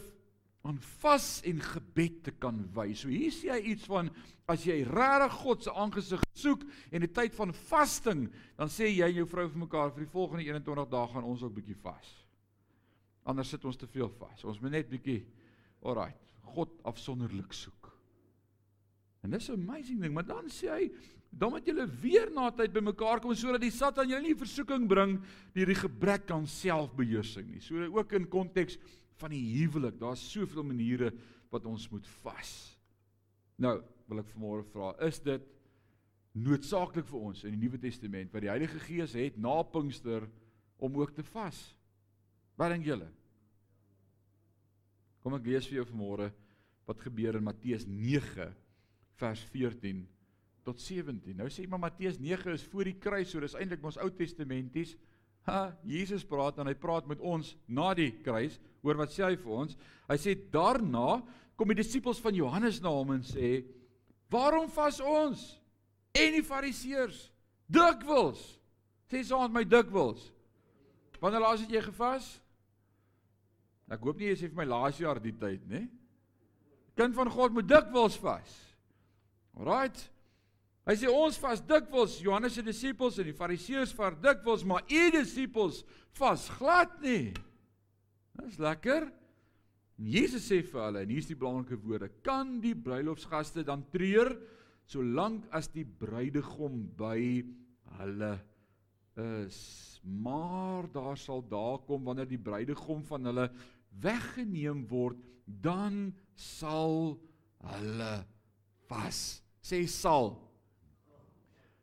[0.63, 2.93] aan vas en gebed te kan wy.
[2.95, 4.11] So hier sien jy iets van
[4.51, 9.09] as jy regtig God se aangesig soek en 'n tyd van vasting, dan sê jy
[9.09, 12.27] en jou vrou vir mekaar vir die volgende 21 dae gaan ons ook bietjie vas.
[13.25, 14.45] Anders sit ons te veel vas.
[14.45, 15.27] Ons moet net bietjie
[15.83, 17.82] alright, God afsonderlik soek.
[19.23, 20.93] En dis 'n amazing ding, maar dan sê hy
[21.31, 25.15] dan moet julle weer na tyd bymekaar kom sodat die Satan julle nie versoeking bring
[25.55, 27.61] deur die gebrek aan selfbeheersing nie.
[27.61, 28.77] So ook in konteks
[29.23, 29.99] van die huwelik.
[30.01, 31.13] Daar's soveel maniere
[31.51, 32.53] wat ons moet vas.
[33.57, 35.49] Nou, wil ek vanmôre vra, is dit
[36.33, 40.29] noodsaaklik vir ons in die Nuwe Testament wat die Heilige Gees het na Pinkster
[40.83, 41.61] om ook te vas?
[42.57, 43.09] Wat dink julle?
[45.23, 46.33] Kom ek lees vir jou vanmôre
[46.89, 48.51] wat gebeur in Matteus 9
[49.23, 50.03] vers 14
[50.67, 51.37] tot 17.
[51.39, 54.97] Nou sê maar Matteus 9 is voor die kruis, so dis eintlik ons Ou Testamenties.
[55.49, 58.61] Ha, Jesus praat en hy praat met ons na die kruis.
[58.83, 59.79] Hoor wat sê hy vir ons?
[60.11, 61.21] Hy sê daarna
[61.59, 63.65] kom die disippels van Johannes na hom en sê:
[64.31, 65.43] "Waarom vas ons
[66.15, 67.31] en die Fariseërs
[67.67, 68.43] dikwels?"
[69.11, 70.31] Sê saam met my dikwels.
[71.21, 72.41] Wanneer laas het jy gevas?
[73.93, 75.85] Ek hoop nie jy sê vir my laas jaar die tyd, nê?
[76.97, 78.72] Kind van God moet dikwels vas.
[79.59, 80.09] Alraight.
[80.83, 85.03] Hy sê ons vas dikwels, Johannes se disippels en die Fariseërs vas dikwels, maar u
[85.15, 85.83] disippels
[86.19, 87.31] vas glad nie.
[88.41, 89.07] Dis lekker.
[90.01, 94.35] En Jesus sê vir hulle en hier's die belangrike woorde: Kan die bruilofsgaste dan treur
[94.91, 97.19] solank as die bruidegom by
[98.01, 98.33] hulle
[99.23, 99.61] is?
[100.03, 103.47] Maar daar sal daar kom wanneer die bruidegom van hulle
[104.03, 107.21] weggeneem word, dan sal
[107.63, 108.15] hulle
[108.93, 109.41] vas.
[109.65, 110.37] Sê sal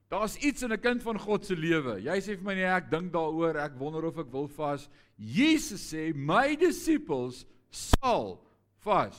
[0.09, 2.01] Daar's iets in 'n kind van God se lewe.
[2.01, 4.89] Jy sê vir my nee, ek dink daaroor, ek wonder of ek wil vas.
[5.17, 8.41] Jesus sê my disippels sal
[8.81, 9.17] vas.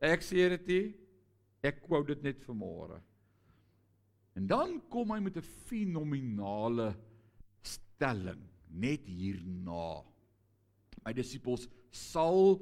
[0.00, 0.94] Ek sê dit nie.
[1.62, 2.98] Ek quote dit net vanmôre.
[4.34, 6.96] En dan kom hy met 'n fenominale
[7.62, 10.02] stelling net hierna.
[11.06, 12.60] My disippels sal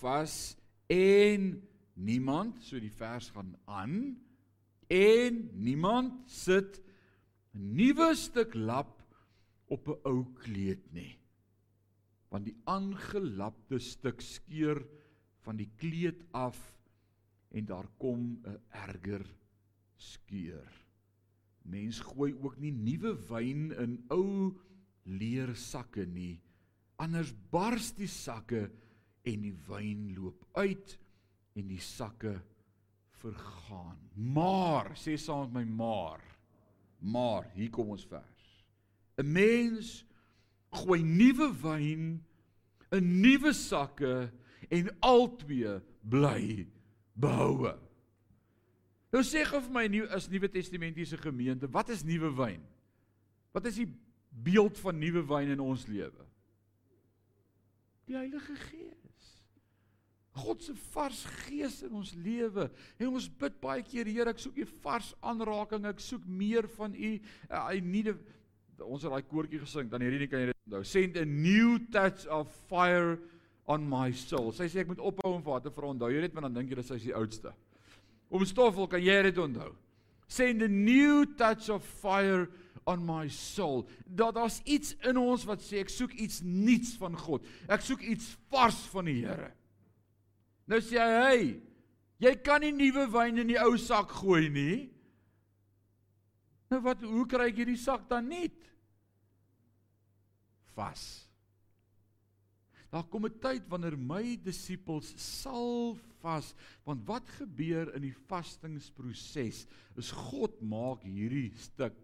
[0.00, 0.56] vas
[0.90, 1.62] en
[1.96, 4.16] niemand, so die vers gaan aan
[4.92, 6.80] en niemand sit
[7.54, 9.02] 'n nuwe stuk lap
[9.68, 11.18] op 'n ou kleed nie.
[12.30, 14.86] Want die aangelapte stuk skeur
[15.40, 16.58] van die kleed af
[17.50, 19.26] en daar kom 'n erger
[19.96, 20.68] skeur.
[21.62, 24.54] Mens gooi ook nie nuwe wyn in ou
[25.02, 26.40] leer sakke nie
[27.02, 28.66] anders bars die sakke
[29.26, 30.96] en die wyn loop uit
[31.56, 32.36] en die sakke
[33.22, 33.98] vergaan.
[34.14, 36.22] Maar sê saam met my maar.
[37.00, 38.44] Maar hier kom ons vers.
[39.16, 40.04] 'n Mens
[40.70, 42.24] gooi nuwe wyn
[42.92, 44.30] in nuwe sakke
[44.68, 46.66] en albei bly
[47.14, 47.74] behoue.
[49.12, 52.62] Nou sê gou vir my nuwe is Nuwe Testamentiese gemeente, wat is nuwe wyn?
[53.54, 53.88] Wat is die
[54.28, 56.26] beeld van nuwe wyn in ons lewe?
[58.06, 59.05] Die Heilige Gees.
[60.36, 62.68] God se vars gees in ons lewe.
[63.00, 66.94] En ons bid baie keer, Here, ek soek 'n vars aanraking, ek soek meer van
[66.94, 67.12] U.
[67.50, 68.14] I need a,
[68.84, 70.84] ons het daai koortjie gesing, dan hierdie kan jy dit onthou.
[70.84, 73.18] Send a new touch of fire
[73.66, 74.52] on my soul.
[74.52, 76.70] Sy sê ek moet ophou om vir te vra onthou jy net want dan dink
[76.70, 77.52] jy dat sy is die oudste.
[78.30, 79.72] Om stoffel kan jy dit onthou.
[80.28, 82.48] Send a new touch of fire
[82.86, 83.86] on my soul.
[84.06, 87.46] Dat daar's iets in ons wat sê ek soek iets nuuts van God.
[87.68, 89.52] Ek soek iets vars van die Here.
[90.66, 91.44] Nou sê hy, hey,
[92.22, 94.78] jy kan nie nuwe wyn in die ou sak gooi nie.
[96.72, 98.66] Nou wat hoe kry ek hierdie sak dan nuut?
[100.74, 101.04] Vas.
[102.90, 109.66] Daar kom 'n tyd wanneer my disippels sal vas, want wat gebeur in die vastingsproses
[109.96, 111.94] is God maak hierdie stuk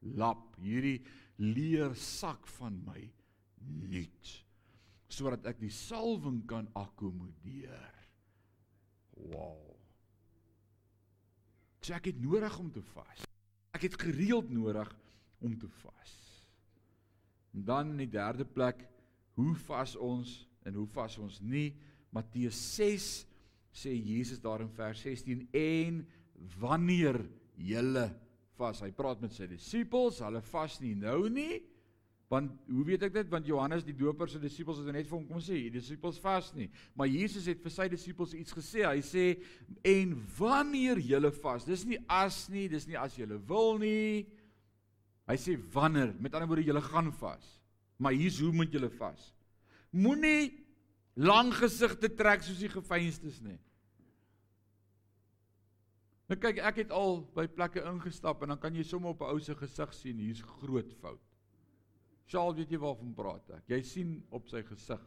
[0.00, 1.02] lap, hierdie
[1.38, 3.10] leer sak van my
[3.58, 4.44] nuut
[5.08, 7.97] sodat ek die salwing kan akkommodeer.
[9.26, 9.56] Wow.
[11.82, 13.24] So ek het nodig om te vas.
[13.76, 14.90] Ek het gereeld nodig
[15.44, 16.14] om te vas.
[17.54, 18.84] En dan in die derde plek,
[19.38, 20.34] hoe vas ons
[20.66, 21.72] en hoe vas ons nie?
[22.14, 23.08] Matteus 6
[23.78, 26.00] sê Jesus daar in vers 16 en
[26.58, 27.20] wanneer
[27.58, 28.06] julle
[28.58, 28.82] vas.
[28.82, 31.60] Hy praat met sy disippels, hulle vas nie nou nie,
[32.28, 33.28] Want hoe weet ek dit?
[33.32, 36.50] Want Johannes die Doper se disippels het net vir hom kom sê, die disippels vas
[36.56, 36.66] nie.
[36.92, 38.84] Maar Jesus het vir sy disippels iets gesê.
[38.84, 39.24] Hy sê
[39.88, 44.26] en wanneer julle vas, dis nie as nie, dis nie as julle wil nie.
[45.28, 47.46] Hy sê wanneer, met ander woorde julle gaan vas.
[47.96, 49.30] Maar hier's hoe moet julle vas.
[49.96, 50.52] Moenie
[51.16, 53.56] lang gesigte trek soos die gefeinstes nie.
[56.28, 59.32] Nou kyk, ek het al by plekke ingestap en dan kan jy sommer op 'n
[59.32, 61.27] ou se gesig sien hier's groot fout.
[62.28, 63.70] Sjaal, weet jy waarvan praat ek?
[63.72, 65.04] Jy sien op sy gesig.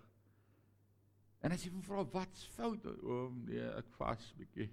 [1.41, 2.85] En as jy hom vra wat's fout?
[3.01, 4.69] O nee, ek vas bietjie.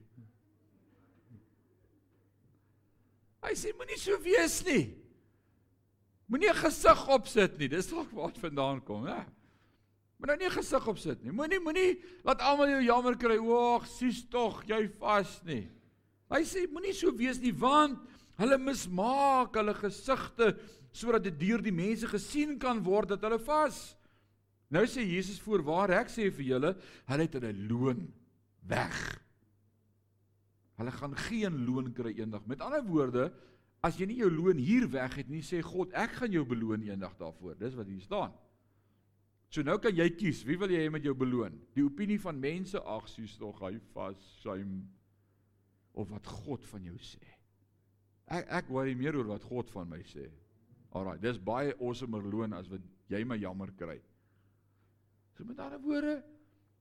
[3.44, 4.88] Hy sê moenie so wees nie.
[6.28, 7.68] Moenie 'n gesig opsit nie.
[7.68, 9.24] Dis dalk waar dit vandaan kom, hè?
[10.18, 11.32] Moenie nou nie 'n gesig opsit nie.
[11.32, 13.38] Moenie moenie laat almal jou jammer kry.
[13.38, 15.70] Ag, sies tog, jy vas nie.
[16.28, 17.98] Hy sê moenie so wees nie want
[18.38, 20.58] hulle mismaak hulle gesigte
[20.92, 23.78] sodat dit deur die mense gesien kan word dat hulle vas.
[24.72, 26.74] Nou sê Jesus voorwaar ek sê vir julle,
[27.08, 28.02] hulle het hulle loon
[28.68, 28.98] weg.
[30.78, 32.44] Hulle gaan geen loon kry eendag.
[32.46, 33.30] Met ander woorde,
[33.84, 36.84] as jy nie jou loon hier weg het nie, sê God, ek gaan jou beloon
[36.86, 37.56] eendag daarvoor.
[37.58, 38.36] Dis wat hier staan.
[39.48, 41.56] So nou kan jy kies, wie wil jy hê met jou beloon?
[41.74, 44.82] Die opinie van mense, ag, sies tog hy vas, shame
[45.98, 47.24] of wat God van jou sê.
[48.28, 50.28] Ek ek worry meer oor wat God van my sê.
[50.96, 53.98] Alraai, dis baie awesomer loon as wat jy my jammer kry.
[55.36, 56.22] So met ander woorde,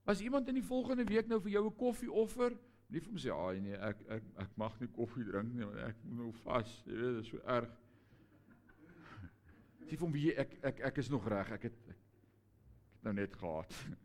[0.08, 2.56] as iemand in die volgende week nou vir jou 'n koffie offer,
[2.88, 5.78] nie vir hom sê, "Ag nee, ek ek ek mag nie koffie drink nie, want
[5.78, 7.70] ek moet nou vas." Jy weet, dit is so erg.
[9.84, 11.50] Sê vir hom, "Wie ek ek ek is nog reg.
[11.52, 11.96] Ek het ek, ek
[12.94, 13.72] het nou net gehad."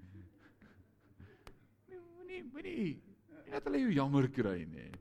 [1.88, 3.02] Nee, moenie moenie
[3.52, 4.92] net hulle jou jammer kry nie.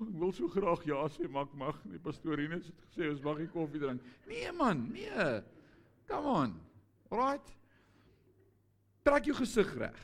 [0.00, 1.98] Ek wil so graag ja sê, maar ek mag nie.
[2.00, 4.04] Pastorine het gesê ons mag nie koffie drink.
[4.30, 5.26] Nee man, nee.
[6.08, 6.54] Come on.
[7.10, 7.50] Alright.
[9.04, 9.98] Trek jou gesig reg.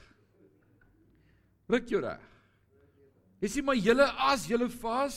[1.73, 2.27] Ruk jou reg.
[3.41, 5.17] Jy sien maar julle as julle vas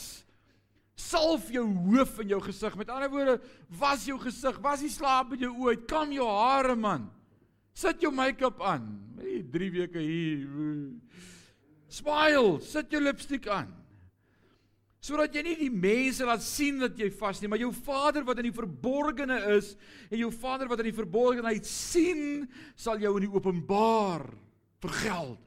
[1.00, 2.76] salf jou hoof en jou gesig.
[2.76, 3.36] Met ander woorde,
[3.80, 7.06] was jou gesig, was die slaap in jou oë, kam jou hare man.
[7.76, 8.88] Sit jou make-up aan.
[9.20, 10.48] Hey, 3 weke hier.
[11.90, 13.79] Smile, sit jou lipstik aan
[15.00, 18.40] sodat jy nie die mense laat sien dat jy vas nie, maar jou Vader wat
[18.42, 19.72] in die verborgene is
[20.10, 22.44] en jou Vader wat in die verborgenheid sien,
[22.76, 24.26] sal jou in die openbaar
[24.84, 25.46] vergeld.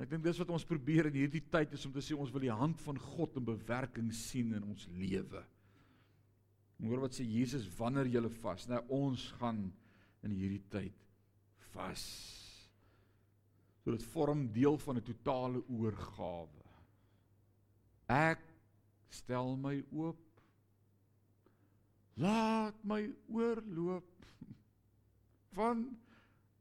[0.00, 2.44] Ek dink dis wat ons probeer in hierdie tyd is om te sê ons wil
[2.44, 5.42] die hand van God in bewerking sien in ons lewe.
[6.80, 8.64] Hoor wat sê Jesus wanneer jy vas?
[8.68, 9.66] Nou ons gaan
[10.24, 10.96] in hierdie tyd
[11.74, 12.04] vas.
[13.84, 16.69] So dit vorm deel van 'n totale oorgawe.
[18.10, 18.42] Ek
[19.14, 20.18] stel my oop.
[22.20, 24.26] Laat my oorloop
[25.58, 25.86] van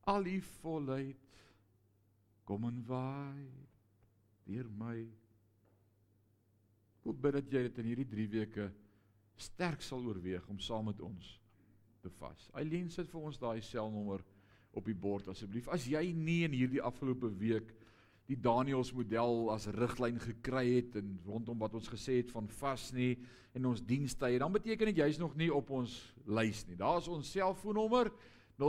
[0.10, 1.42] al die volheid
[2.50, 3.50] kom en waai
[4.46, 4.98] deur my.
[7.10, 8.70] Ek bid dat jy dit in hierdie 3 weke
[9.39, 11.36] sterk sal oorweeg om saam met ons
[12.04, 12.50] te vas.
[12.60, 14.24] Eileen sit vir ons daai selnommer
[14.78, 15.70] op die bord asseblief.
[15.72, 17.72] As jy nie in hierdie afgelope week
[18.30, 22.91] die Daniels model as riglyn gekry het en rondom wat ons gesê het van vas
[22.93, 23.17] nie
[23.57, 26.77] en ons dienstye, dan beteken dit jy's nog nie op ons lys nie.
[26.77, 28.11] Daar's ons selfoonnommer.
[28.59, 28.61] 0671095158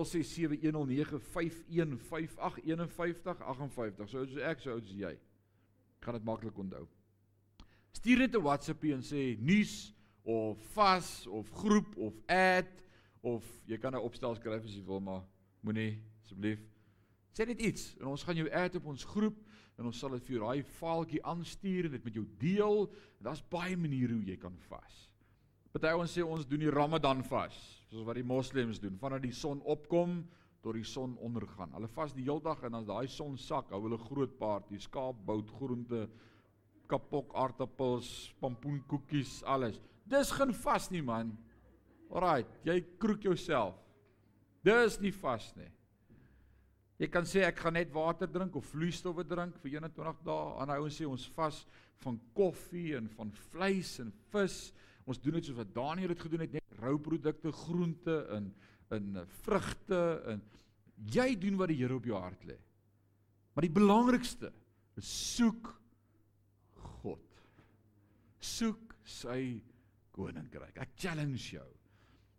[3.45, 4.09] 58.
[4.09, 5.13] So so ek so oud as jy.
[5.99, 6.87] Ek gaan dit maklik onthou.
[7.99, 9.93] Stuur net 'n WhatsApp en sê nuus
[10.23, 12.71] of vas of groep of ad
[13.21, 15.23] of jy kan 'n opstel skryf as jy wil maar
[15.61, 16.61] moenie asseblief
[17.33, 19.37] sê net iets en ons gaan jou ad op ons groep
[19.81, 22.83] en ons sal dit vir jou daai faaltjie aanstuur en dit met jou deel
[23.25, 25.07] daar's baie maniere hoe jy kan vas.
[25.73, 27.57] Party ouens sê ons doen die Ramadan vas,
[27.89, 30.21] soos wat die moslems doen, vanaf die son opkom
[30.61, 31.73] tot die son ondergaan.
[31.73, 35.49] Hulle vas die hele dag en as daai son sak, hou hulle groot party, skaapbout,
[35.57, 36.05] groente,
[36.91, 38.11] kapok aartappels,
[38.43, 39.79] pompoenkoekies, alles.
[40.11, 41.33] Dis geen vas nie man.
[42.11, 43.79] Alraai, jy kroek jouself.
[44.67, 45.71] Dis nie vas nie.
[47.01, 50.49] Jy kan sê ek gaan net water drink of vloeistowwe drink vir 21 dae.
[50.61, 51.63] Ander ouens sê ons vas
[52.05, 54.59] van koffie en van vleis en vis.
[55.09, 58.51] Ons doen dit soos wat Daniel dit gedoen het, net rou produkte, groente en
[58.91, 60.01] in vrugte
[60.33, 60.41] en
[61.15, 62.57] jy doen wat die Here op jou hart lê.
[63.55, 64.51] Maar die belangrikste
[65.01, 65.71] is soek
[67.01, 67.43] God.
[68.45, 69.61] Soek sy
[70.15, 70.77] koninkryk.
[70.83, 71.69] Ek challenge jou.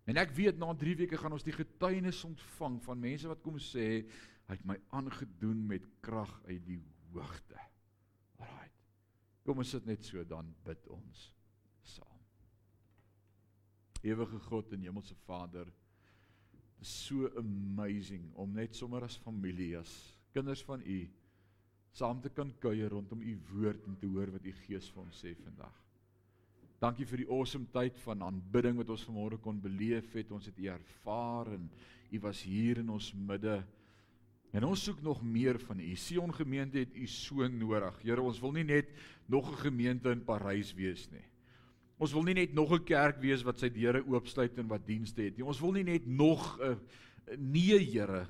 [0.09, 3.57] En ek weet na 3 weke gaan ons die getuienis ontvang van mense wat kom
[3.61, 4.03] sê
[4.47, 6.81] hy het my aangedoen met krag uit die
[7.13, 7.59] hoogte.
[8.39, 8.69] Alraai.
[9.45, 11.27] Kom ons sit net so dan bid ons
[11.87, 12.19] saam.
[14.01, 15.69] Ewige God en Hemelse Vader,
[16.51, 19.91] dit is so amazing om net sommer as familie as
[20.33, 20.99] kinders van U
[21.91, 25.23] saam te kan kuier rondom U woord en te hoor wat U Gees vir ons
[25.23, 25.75] sê vandag.
[26.81, 30.31] Dankie vir die awesome tyd van aanbidding wat ons vanmôre kon beleef het.
[30.33, 31.67] Ons het U ervaar en
[32.11, 33.59] U was hier in ons midde.
[34.51, 35.95] En ons soek nog meer van U.
[35.95, 38.01] Sion gemeente het U so nodig.
[38.03, 38.89] Here, ons wil nie net
[39.25, 41.23] nog 'n gemeente in Parys wees nie.
[41.97, 45.21] Ons wil nie net nog 'n kerk wees wat sy deure oopsluit en wat dienste
[45.21, 45.45] het nie.
[45.45, 46.79] Ons wil nie net nog 'n
[47.37, 48.27] nee, Here,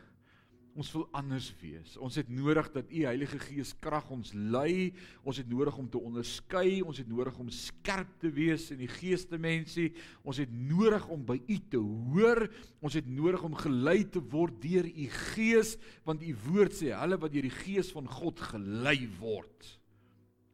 [0.72, 1.97] Ons wil anders wees.
[1.99, 4.93] Ons het nodig dat U Heilige Gees krag ons lei.
[5.28, 8.91] Ons het nodig om te onderskei, ons het nodig om skerp te wees in die
[8.91, 9.89] geestemensie.
[10.24, 12.45] Ons het nodig om by U te hoor.
[12.80, 15.76] Ons het nodig om gelei te word deur U Gees,
[16.07, 19.67] want U woord sê, hulle wat deur die Gees van God gelei word,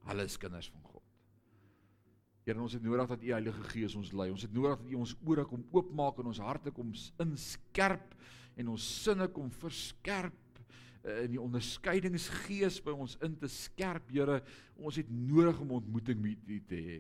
[0.10, 1.04] hulle is kinders van God.
[2.48, 4.32] Here, ons het nodig dat U Heilige Gees ons lei.
[4.34, 8.18] Ons het nodig dat U ons ore kom oopmaak en ons harte kom inskerp
[8.58, 10.62] en ons sinne kom verskerp
[11.04, 14.42] eh, in die onderskeidingsgees by ons in te skerp, Here.
[14.78, 16.98] Ons het nodig om ontmoeting met U te hê.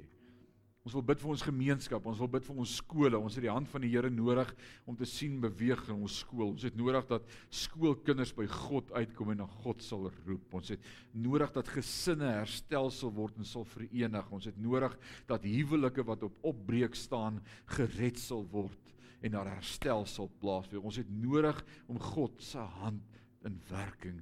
[0.88, 3.20] Ons wil bid vir ons gemeenskap, ons wil bid vir ons skole.
[3.20, 4.53] Ons het die hand van die Here nodig
[4.88, 6.53] om te sien beweeg in ons skool.
[6.53, 10.55] Ons het nodig dat skoolkinders by God uitkom en na God sal roep.
[10.55, 14.32] Ons het nodig dat gesinne herstel sal word en sal verenig.
[14.32, 14.95] Ons het nodig
[15.28, 17.41] dat huwelike wat op opbreek staan
[17.76, 20.84] gered sal word en daar herstel sal plaasvind.
[20.84, 24.22] Ons het nodig om God se hand in werking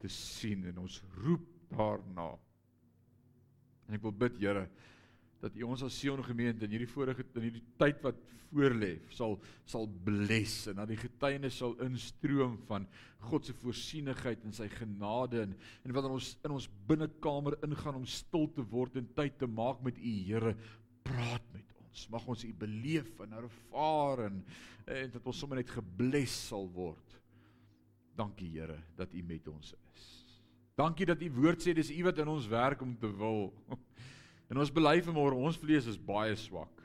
[0.00, 2.32] te sien en ons roep daarna.
[3.88, 4.66] En ek wil bid Here
[5.40, 8.18] dat U ons as Sion gemeente in hierdie vorige in hierdie tyd wat
[8.50, 9.38] voorlê sal
[9.68, 12.86] sal bless en dat die getuienis sal instroom van
[13.30, 15.54] God se voorsienigheid en sy genade en
[15.86, 19.82] en wanneer ons in ons binnekamer ingaan om stil te word en tyd te maak
[19.86, 20.54] met U Here
[21.06, 22.06] praat met ons.
[22.10, 24.40] Mag ons U beleef en ervaar en,
[24.86, 27.18] en dat ons sommer net gebless sal word.
[28.18, 30.08] Dankie Here dat U met ons is.
[30.78, 33.50] Dankie dat U woord sê dis U wat in ons werk om te wil.
[34.50, 36.80] En ons bely vanmôre ons vlees is baie swak.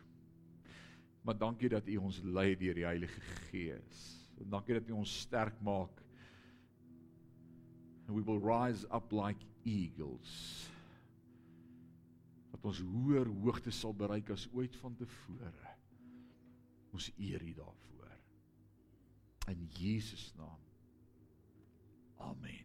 [1.25, 4.03] Maar dankie dat U ons lei deur die Heilige Gees.
[4.37, 6.03] En dankie dat U ons sterk maak.
[8.05, 10.69] And we will rise up like eagles
[12.55, 15.73] dat ons hoër hoogtes sal bereik as ooit vantevore.
[16.95, 18.13] Ons eer U daarvoor.
[19.51, 20.61] In Jesus naam.
[22.17, 22.64] Amen.